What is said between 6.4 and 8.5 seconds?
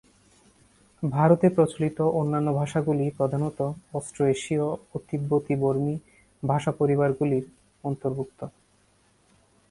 ভাষা পরিবারগুলির অন্তর্ভুক্ত।